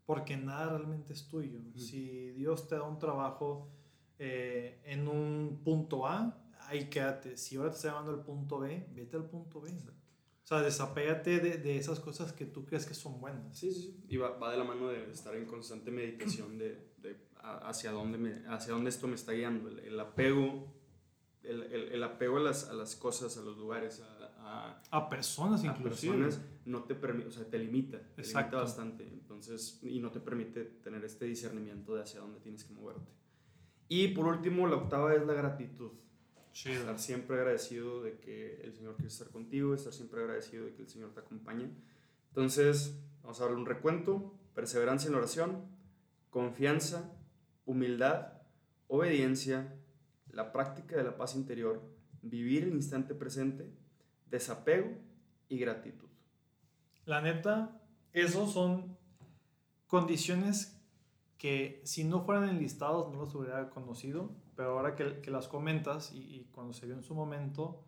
[0.06, 1.60] porque nada realmente es tuyo.
[1.76, 3.68] Si Dios te da un trabajo
[4.18, 7.36] eh, en un punto A, ahí quédate.
[7.36, 9.70] Si ahora te está llamando al punto B, vete al punto B.
[9.70, 13.58] O sea, desapégate de, de, esas cosas que tú crees que son buenas.
[13.58, 14.04] Sí, sí, sí.
[14.08, 16.89] Y va, va de la mano de estar en constante meditación de
[17.42, 19.68] hacia, dónde me, hacia dónde esto me está guiando.
[19.68, 20.72] El, apego,
[21.42, 25.08] el, el, el, apego a las, a las cosas, a los lugares, a, a, a
[25.08, 26.14] personas inclusive.
[26.14, 27.98] A personas no te permite, o sea, te limita.
[28.14, 29.06] Te limita bastante.
[29.06, 33.10] Entonces, y no te permite tener este discernimiento de hacia dónde tienes que moverte.
[33.88, 35.90] Y por último, la octava es la gratitud.
[36.52, 40.82] Estar siempre agradecido de que el Señor quiere estar contigo, estar siempre agradecido de que
[40.82, 41.70] el Señor te acompañe.
[42.28, 44.34] Entonces, vamos a darle un recuento.
[44.54, 45.64] Perseverancia en la oración,
[46.28, 47.12] confianza,
[47.64, 48.32] humildad,
[48.88, 49.76] obediencia,
[50.30, 51.82] la práctica de la paz interior,
[52.22, 53.72] vivir el instante presente,
[54.30, 54.96] desapego
[55.48, 56.08] y gratitud.
[57.04, 57.80] La neta,
[58.12, 58.96] esos son
[59.86, 60.80] condiciones
[61.38, 66.12] que si no fueran enlistados no los hubiera conocido pero ahora que, que las comentas
[66.12, 67.82] y, cuando se vio en su momento,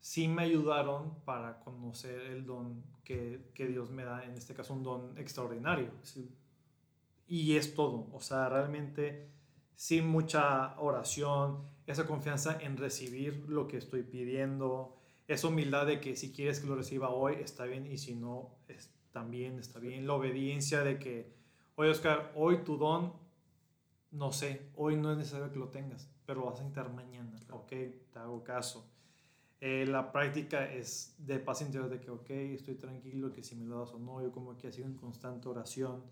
[0.00, 4.72] sí me ayudaron para conocer el don que, que, Dios me da, en este caso
[4.72, 5.90] un don extraordinario.
[7.26, 9.28] Y es todo, o sea, realmente
[9.74, 14.96] sin mucha oración, esa confianza en recibir lo que estoy pidiendo,
[15.28, 18.54] esa humildad de que si quieres que lo reciba hoy, está bien, y si no,
[18.68, 21.34] es, también está bien, la obediencia de que,
[21.74, 23.12] oye Oscar, hoy tu don
[24.16, 27.38] no sé, hoy no es necesario que lo tengas, pero lo vas a necesitar mañana,
[27.50, 28.90] ok, te hago caso.
[29.60, 33.64] Eh, la práctica es de paz interior, de que, ok, estoy tranquilo, que si me
[33.64, 36.02] lo das o no, yo como que ha sido en constante oración.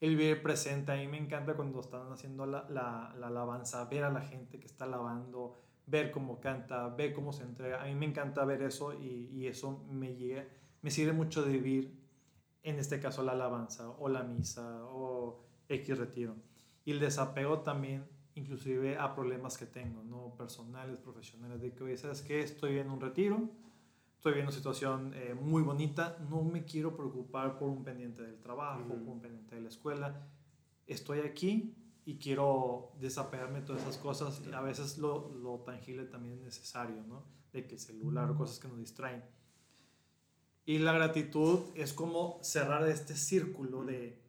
[0.00, 4.04] El vivir presente, a mí me encanta cuando están haciendo la, la, la alabanza, ver
[4.04, 7.82] a la gente que está alabando, ver cómo canta, ver cómo se entrega.
[7.82, 10.44] A mí me encanta ver eso y, y eso me, llega,
[10.82, 11.98] me sirve mucho de vivir,
[12.62, 16.36] en este caso, la alabanza o la misa o X retiro
[16.84, 20.34] y el desapego también inclusive a problemas que tengo, ¿no?
[20.36, 22.40] Personales, profesionales, de que, ¿sabes qué?
[22.40, 23.50] Estoy en un retiro,
[24.18, 28.40] estoy en una situación eh, muy bonita, no me quiero preocupar por un pendiente del
[28.40, 30.26] trabajo, por un pendiente de la escuela,
[30.88, 36.04] estoy aquí y quiero desapegarme de todas esas cosas, y a veces lo, lo tangible
[36.04, 37.22] también es necesario, ¿no?
[37.52, 39.22] De que el celular o cosas que nos distraen.
[40.66, 44.20] Y la gratitud es como cerrar este círculo de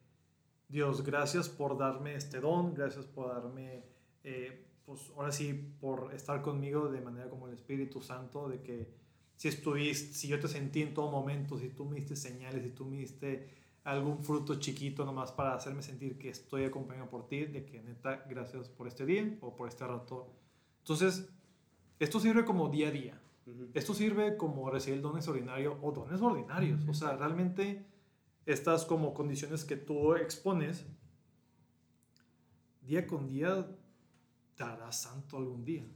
[0.68, 3.82] Dios, gracias por darme este don, gracias por darme,
[4.22, 8.99] eh, pues ahora sí, por estar conmigo de manera como el Espíritu Santo, de que
[9.40, 12.72] si estuviste, si yo te sentí en todo momento, si tú me diste señales, si
[12.72, 13.48] tú me diste
[13.84, 18.22] algún fruto chiquito nomás para hacerme sentir que estoy acompañado por ti, de que neta,
[18.28, 20.30] gracias por este día o por este rato.
[20.80, 21.26] Entonces,
[21.98, 23.18] esto sirve como día a día.
[23.72, 26.86] Esto sirve como recibir el don extraordinario o dones ordinarios.
[26.86, 27.86] O sea, realmente
[28.44, 30.84] estas como condiciones que tú expones,
[32.82, 33.66] día con día
[34.54, 35.86] te harás santo algún día.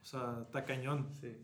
[0.00, 1.10] O sea, está cañón.
[1.20, 1.36] Sí.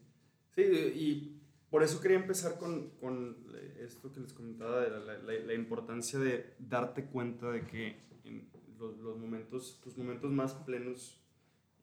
[0.55, 3.37] Sí, y por eso quería empezar con, con
[3.81, 8.99] esto que les comentaba, de la, la, importancia de darte cuenta de que en los,
[8.99, 11.21] los, momentos, tus momentos más plenos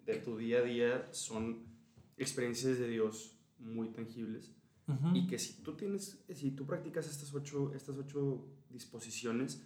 [0.06, 1.66] de tu día a día son
[2.18, 4.54] experiencias de Dios muy tangibles.
[5.14, 9.62] Y que si tú tienes, si tú practicas estas ocho, estas ocho disposiciones,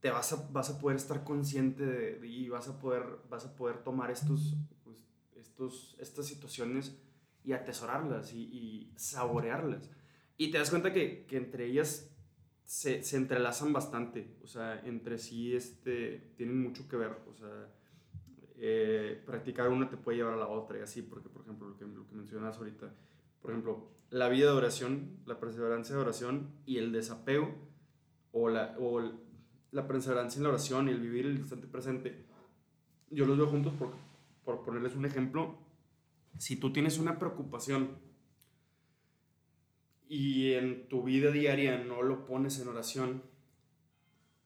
[0.00, 3.54] te vas a, vas a poder estar consciente de, y vas a poder, vas a
[3.54, 4.98] poder tomar estos, pues,
[5.36, 6.98] estos, estas situaciones
[7.48, 9.90] y atesorarlas y, y saborearlas.
[10.36, 12.14] Y te das cuenta que, que entre ellas
[12.66, 17.72] se, se, entrelazan bastante, o sea, entre sí este, tienen mucho que ver, o sea,
[18.58, 21.78] eh, practicar una te puede llevar a la otra y así, porque por ejemplo lo
[21.78, 22.92] que, lo que mencionas ahorita,
[23.40, 27.54] por ejemplo, la vida de oración, la perseverancia de oración y el desapego
[28.32, 29.10] o la, o
[29.70, 32.26] la perseverancia en la oración y el vivir el instante presente,
[33.10, 33.92] yo los veo juntos por,
[34.44, 35.66] por ponerles un ejemplo,
[36.38, 37.98] si tú tienes una preocupación
[40.08, 43.22] y en tu vida diaria no lo pones en oración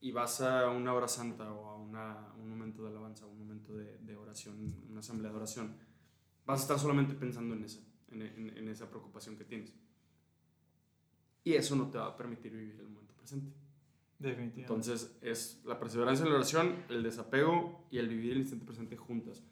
[0.00, 3.76] y vas a una hora santa o a una, un momento de alabanza, un momento
[3.76, 4.56] de, de, oración,
[4.90, 5.76] una asamblea de oración,
[6.44, 9.72] vas a estar solamente pensando en esa, en, en, en, esa preocupación que tienes.
[11.44, 13.52] Y eso no te va a permitir vivir el momento presente.
[14.18, 14.60] Definitivamente.
[14.62, 18.96] Entonces es la perseverancia en la oración, el desapego y el vivir el instante presente
[18.96, 19.44] juntas.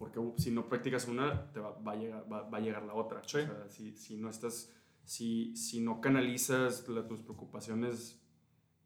[0.00, 2.94] Porque si no practicas una, te va, va a, llegar, va, va, a llegar la
[2.94, 3.22] otra.
[3.24, 3.36] Sí.
[3.36, 4.72] O sea, si, si no estás
[5.04, 8.18] si, si no canalizas la, tus preocupaciones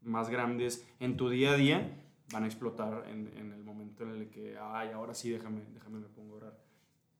[0.01, 4.09] más grandes en tu día a día, van a explotar en, en, el momento en
[4.09, 6.59] el que, ay, ahora sí, déjame, déjame me pongo a orar.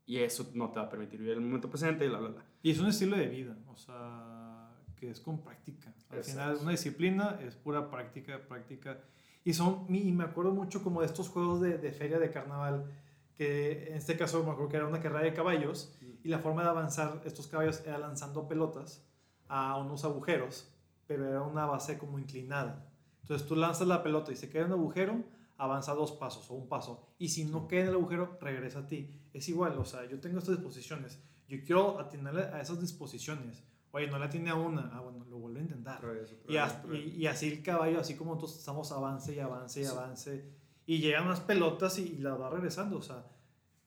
[0.07, 2.45] Y eso no te va a permitir vivir el momento presente y bla, bla, bla.
[2.61, 5.93] Y es un estilo de vida, o sea, que es con práctica.
[6.09, 6.31] Al Exacto.
[6.31, 8.99] final, una disciplina es pura práctica, práctica.
[9.43, 12.91] Y, son, y me acuerdo mucho como de estos juegos de, de feria de carnaval,
[13.35, 15.93] que en este caso me acuerdo que era una carrera de caballos,
[16.23, 19.05] y la forma de avanzar estos caballos era lanzando pelotas
[19.47, 20.67] a unos agujeros,
[21.05, 22.89] pero era una base como inclinada.
[23.21, 25.23] Entonces tú lanzas la pelota y se queda en un agujero,
[25.57, 27.13] avanza dos pasos o un paso.
[27.17, 29.11] Y si no queda en el agujero, regresa a ti.
[29.33, 31.19] Es igual, o sea, yo tengo estas disposiciones.
[31.47, 33.63] Yo quiero atinarle a esas disposiciones.
[33.91, 34.89] Oye, no la tiene a una.
[34.93, 36.01] Ah, bueno, lo vuelvo a intentar.
[36.47, 39.85] Y, así, y, y, así el caballo, así como nosotros estamos avance y avance y
[39.85, 40.54] avance.
[40.85, 42.97] Y llegan unas pelotas y, y la va regresando.
[42.97, 43.25] O sea,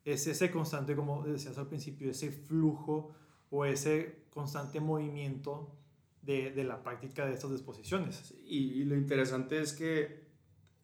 [0.04, 3.14] es ese constante, como decías al principio, ese flujo
[3.50, 5.74] o ese constante movimiento
[6.22, 8.34] de, de la práctica de estas disposiciones.
[8.44, 10.28] Y, y lo interesante es que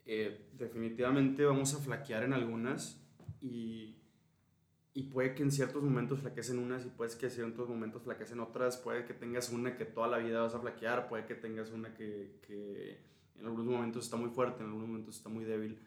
[0.06, 3.02] eh, definitivamente vamos a flaquear en algunas
[3.40, 3.96] y,
[4.92, 8.40] y puede que en ciertos momentos flaquecen unas y puede que en ciertos momentos flaquecen
[8.40, 11.70] otras, puede que tengas una que toda la vida vas a flaquear, puede que tengas
[11.70, 13.00] una que, que
[13.36, 15.78] en algunos momentos está muy fuerte, en algunos momentos está muy débil.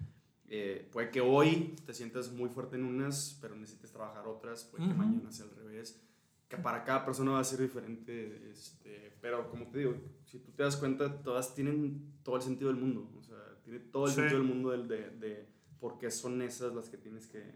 [0.50, 4.86] Eh, puede que hoy te sientas muy fuerte en unas, pero necesites trabajar otras, puede
[4.86, 4.98] que uh -huh.
[4.98, 6.02] mañana sea al revés
[6.48, 10.52] que para cada persona va a ser diferente, este, pero como te digo, si tú
[10.52, 14.12] te das cuenta, todas tienen todo el sentido del mundo, o sea, tiene todo el
[14.12, 14.16] sí.
[14.22, 15.48] sentido del mundo de, de, de
[15.80, 17.54] por qué son esas las que tienes que,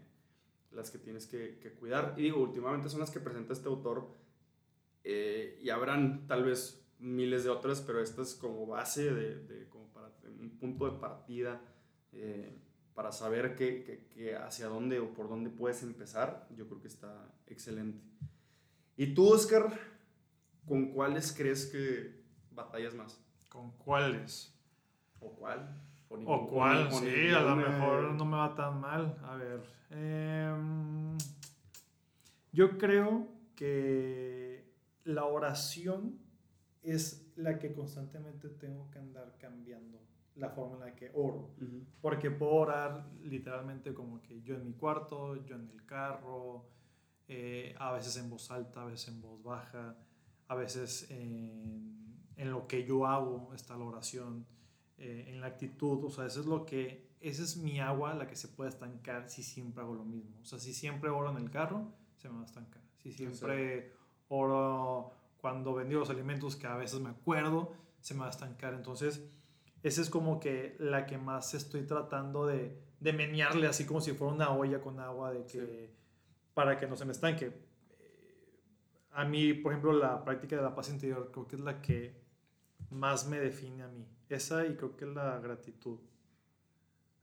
[0.72, 2.14] las que, tienes que, que cuidar.
[2.18, 4.08] Y digo, últimamente son las que presenta este autor,
[5.04, 9.68] eh, y habrán tal vez miles de otras, pero esta es como base, de, de
[9.70, 11.62] como para un punto de partida,
[12.12, 12.58] eh,
[12.94, 16.88] para saber que, que, que hacia dónde o por dónde puedes empezar, yo creo que
[16.88, 18.02] está excelente.
[18.96, 19.72] ¿Y tú, Oscar,
[20.66, 23.20] con cuáles crees que batallas más?
[23.48, 24.54] ¿Con cuáles?
[25.20, 25.82] ¿O cuál?
[26.08, 26.92] ¿O, ¿O cuál?
[26.92, 29.18] Sí, a lo mejor no me va tan mal.
[29.24, 29.62] A ver.
[29.90, 30.54] Eh,
[32.52, 34.72] yo creo que
[35.04, 36.18] la oración
[36.82, 40.00] es la que constantemente tengo que andar cambiando
[40.36, 41.50] la forma en la que oro.
[41.58, 41.84] Uh -huh.
[42.00, 46.64] Porque puedo orar literalmente como que yo en mi cuarto, yo en el carro,
[47.28, 49.96] eh, a veces en voz alta, a veces en voz baja,
[50.48, 54.46] a veces en, en lo que yo hago está la oración,
[54.98, 58.26] eh, en la actitud, o sea, eso es lo que, esa es mi agua, la
[58.26, 60.38] que se puede estancar si siempre hago lo mismo.
[60.40, 62.82] O sea, si siempre oro en el carro, se me va a estancar.
[62.98, 63.92] Si siempre
[64.28, 68.74] oro cuando vendí los alimentos, que a veces me acuerdo, se me va a estancar.
[68.74, 69.28] Entonces,
[69.82, 74.12] esa es como que la que más estoy tratando de, de menearle, así como si
[74.12, 75.58] fuera una olla con agua, de que...
[75.58, 76.02] Sí
[76.54, 77.52] para que no se me estanque.
[79.12, 82.14] A mí, por ejemplo, la práctica de la paz interior creo que es la que
[82.90, 84.06] más me define a mí.
[84.28, 85.98] Esa y creo que es la gratitud.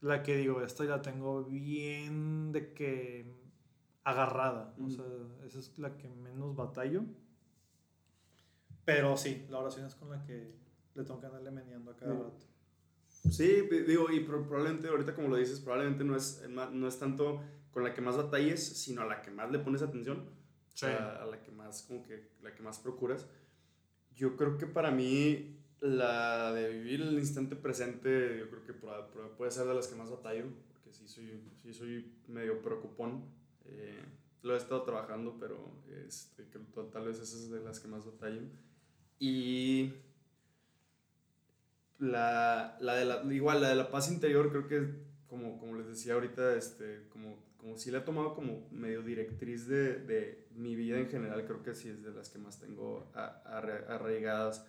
[0.02, 3.34] La que digo, esta ya la tengo bien de que
[4.04, 4.74] agarrada.
[4.78, 4.86] Mm.
[4.86, 5.06] O sea,
[5.46, 7.04] esa es la que menos batallo.
[8.86, 10.56] Pero sí, la oración es con la que
[10.96, 12.22] le tengo que andarle meneando a cada mm.
[12.22, 12.46] rato.
[13.30, 17.42] Sí, digo, y probablemente ahorita como lo dices, probablemente no es, no es tanto
[17.72, 20.30] con la que más batalles, sino a la que más le pones atención,
[20.74, 20.86] sí.
[20.86, 23.28] a, a, la que más, como que, la que más procuras.
[24.16, 29.52] Yo creo que para mí la de vivir el instante presente, yo creo que puede
[29.52, 33.24] ser de las que más batallo, porque sí soy, sí soy medio preocupón.
[33.66, 34.04] Eh,
[34.42, 35.72] lo he estado trabajando, pero
[36.08, 38.42] este, creo tal vez esa es de las que más batallo.
[39.20, 39.94] Y
[42.00, 45.88] la, la de la, igual, la de la paz interior, creo que como, como les
[45.88, 50.76] decía ahorita, este, como como si la he tomado como medio directriz de, de, mi
[50.76, 54.66] vida en general, creo que sí es de las que más tengo arraigadas.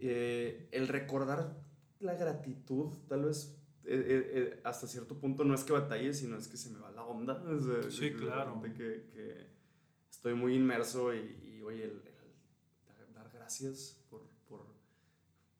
[0.00, 1.56] Eh, el recordar
[2.00, 6.48] la gratitud, tal vez eh, eh, hasta cierto punto no es que batalle, sino es
[6.48, 7.42] que se me va la onda.
[7.90, 8.60] sí, claro.
[8.62, 8.70] Que,
[9.12, 9.46] que,
[10.10, 12.02] estoy muy inmerso y, oye, el,
[13.14, 13.97] dar gracias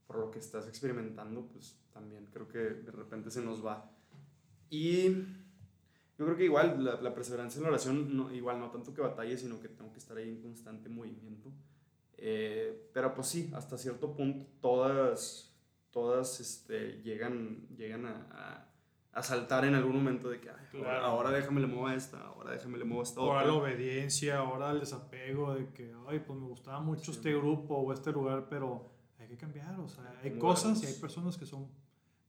[0.08, 3.88] por, lo que estás experimentando, pues también creo que de repente se nos va.
[4.70, 5.10] Y
[6.18, 9.00] yo creo que igual la, la perseverancia en la oración, no, igual no tanto que
[9.00, 11.52] batalle, sino que tengo que estar ahí en constante movimiento.
[12.20, 15.54] Eh, pero pues sí, hasta cierto punto todas,
[15.92, 18.66] todas este, llegan, llegan a,
[19.12, 20.50] a, saltar en algún momento de que
[20.84, 24.38] ahora déjame le muevo a esta, ahora déjame le muevo a esta Ahora la obediencia,
[24.38, 28.48] ahora el desapego de que, ay, pues me gustaba mucho este grupo o este lugar,
[28.50, 28.90] pero
[29.28, 31.68] hay que cambiar, o sea, hay cosas y hay personas que son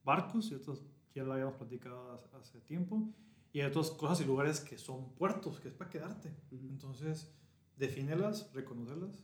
[0.03, 0.83] barcos y otros
[1.13, 3.13] ya lo habíamos platicado hace tiempo
[3.51, 6.31] y hay otras cosas y lugares que son puertos, que es para quedarte.
[6.51, 7.33] Entonces,
[7.77, 9.23] defínelas, reconocerlas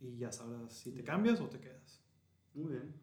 [0.00, 2.02] y ya sabrás si te cambias o te quedas.
[2.54, 2.94] Muy bien.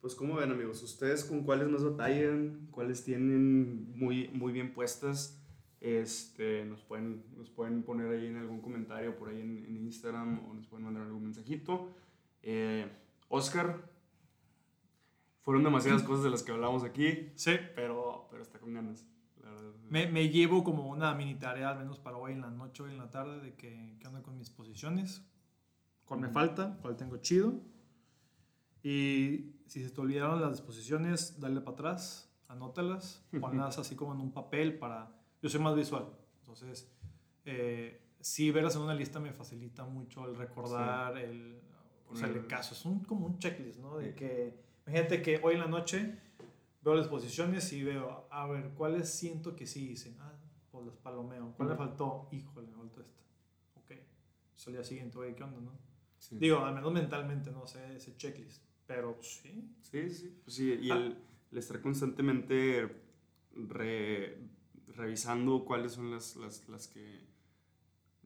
[0.00, 5.38] Pues como ven amigos, ustedes con cuáles más batallan, cuáles tienen muy, muy bien puestas,
[5.80, 10.54] este, nos, pueden, nos pueden poner ahí en algún comentario por ahí en, Instagram o
[10.54, 11.90] nos pueden mandar algún mensajito.
[12.42, 12.86] Eh,
[13.30, 13.88] Oscar,
[15.42, 17.32] fueron demasiadas cosas de las que hablamos aquí.
[17.36, 17.52] Sí.
[17.74, 19.06] Pero, pero está con ganas.
[19.88, 22.90] Me, me, llevo como una mini tarea, al menos para hoy en la noche, hoy
[22.90, 25.26] en la tarde, de que, que ando con mis posiciones,
[26.04, 27.54] cuál me falta, cuál tengo chido.
[28.82, 34.20] Y si se te olvidaron las disposiciones, dale para atrás, anótalas, ponlas así como en
[34.20, 35.12] un papel para...
[35.42, 36.06] Yo soy más visual,
[36.40, 36.92] entonces
[37.44, 41.60] eh, sí verlas en una lista me facilita mucho el recordar, el,
[42.10, 42.74] o sea, el caso.
[42.74, 43.98] Es un, como un checklist, ¿no?
[43.98, 44.54] De que,
[44.86, 46.18] imagínate que hoy en la noche
[46.82, 50.16] veo las posiciones y veo, a ver, ¿cuáles siento que sí hice?
[50.18, 50.32] Ah,
[50.70, 51.54] pues los palomeo.
[51.56, 52.28] ¿Cuál le faltó?
[52.32, 53.20] Híjole, me faltó esta.
[53.76, 53.92] Ok.
[54.56, 55.72] Eso el día siguiente, oye, ¿qué onda, no?
[56.32, 58.62] Digo, al menos mentalmente, no sé, ese checklist.
[58.86, 59.72] Pero sí.
[59.82, 60.40] Sí, sí.
[60.44, 61.16] Pues sí, y el,
[61.52, 62.88] estar constantemente
[64.88, 67.20] revisando cuáles son las, las, las, que,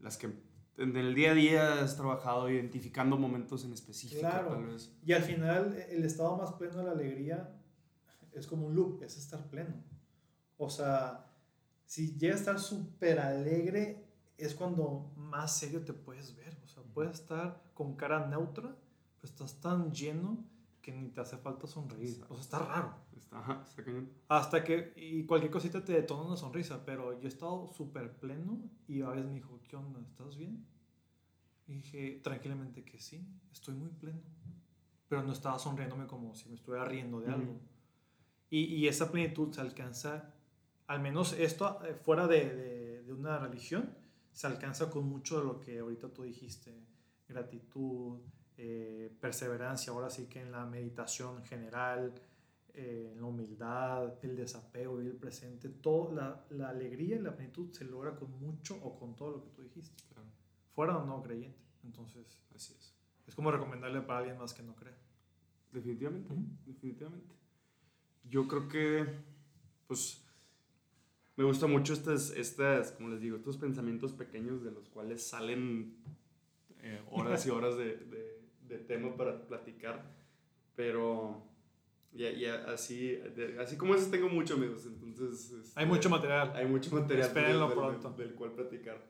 [0.01, 0.33] las que
[0.77, 4.21] en el día a día has trabajado, identificando momentos en específico.
[4.21, 4.67] Claro.
[5.05, 7.55] Y al final, el estado más pleno de la alegría
[8.33, 9.75] es como un loop, es estar pleno.
[10.57, 11.31] O sea,
[11.87, 14.05] si llega a estar súper alegre,
[14.37, 16.59] es cuando más serio te puedes ver.
[16.65, 18.77] O sea, puedes estar con cara neutra,
[19.21, 20.45] pero estás tan lleno
[20.85, 22.23] que ni te hace falta sonreír.
[22.29, 22.95] O sea, está raro.
[23.17, 24.11] Está, está cañón.
[24.29, 28.61] Hasta que, y cualquier cosita te detona una sonrisa, pero yo he estado súper pleno
[28.87, 30.01] y a veces me dijo, ¿qué onda?
[30.03, 30.67] ¿Estás bien?
[31.67, 34.21] Y dije tranquilamente que sí, estoy muy pleno.
[35.09, 37.59] Pero no estaba sonriéndome como si me estuviera riendo de algo.
[38.51, 40.35] Y, y, esa plenitud se alcanza,
[40.87, 43.97] al menos esto eh, fuera de, de, de una religión,
[44.33, 46.79] se alcanza con mucho de lo que ahorita tú dijiste,
[47.27, 48.21] gratitud,
[48.57, 52.15] eh, perseverancia, ahora sí que en la meditación general,
[52.73, 57.35] eh, en la humildad, el desapego y el presente, todo, la, la, alegría y la
[57.35, 60.03] plenitud se logra con mucho o con todo lo que tú dijiste,
[60.75, 61.59] fuera o no creyente.
[61.85, 62.95] Entonces, así es.
[63.27, 64.97] Es como recomendarle para alguien más que no crea.
[65.73, 66.35] Definitivamente,
[66.67, 67.35] definitivamente.
[68.25, 69.07] Yo creo que,
[69.87, 70.25] pues,
[71.37, 75.97] me gusta mucho estas, estas, como les digo, estos pensamientos pequeños de los cuales salen
[76.81, 80.05] eh, horas y horas de, de, de, tema para platicar,
[80.75, 81.43] pero
[82.13, 83.19] ya así,
[83.61, 85.51] así como eso tengo mucho, amigos, entonces...
[85.53, 86.53] Este, hay mucho material.
[86.55, 87.27] Hay mucho material.
[87.27, 88.11] Espérenlo del, pronto.
[88.11, 89.05] Del, cual platicar.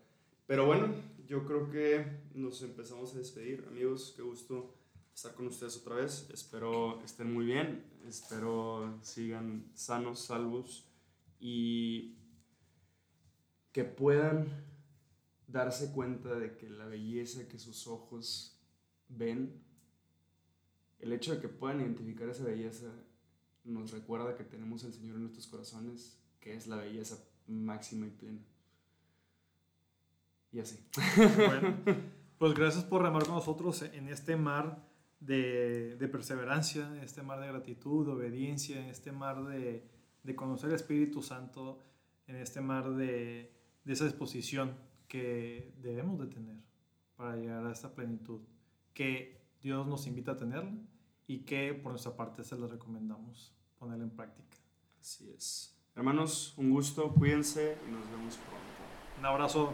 [0.46, 0.88] Pero bueno,
[1.26, 4.74] yo creo que nos empezamos a despedir, amigos, qué gusto
[5.14, 10.88] estar con ustedes otra vez, espero estén muy bien, espero sigan sanos, salvos
[11.38, 12.16] y
[13.70, 14.48] que puedan
[15.46, 18.53] darse cuenta de que la belleza que sus ojos
[19.08, 19.62] ven,
[20.98, 22.92] el hecho de que puedan identificar esa belleza
[23.64, 28.10] nos recuerda que tenemos al Señor en nuestros corazones, que es la belleza máxima y
[28.10, 28.40] plena.
[30.52, 30.78] Y así.
[31.36, 31.76] Bueno,
[32.38, 34.86] pues gracias por remar con nosotros en este mar
[35.20, 39.88] de, de perseverancia, en este mar de gratitud, de obediencia, en este mar de,
[40.22, 41.80] de conocer el Espíritu Santo,
[42.26, 43.52] en este mar de,
[43.84, 44.74] de esa disposición
[45.08, 46.56] que debemos de tener
[47.16, 48.40] para llegar a esta plenitud,
[48.94, 50.72] que Dios nos invita a tenerla
[51.26, 54.56] y que por nuestra parte se la recomendamos ponerla en práctica.
[55.00, 55.76] Así es.
[55.94, 59.18] Hermanos, un gusto, cuídense y nos vemos pronto.
[59.18, 59.72] Un abrazo.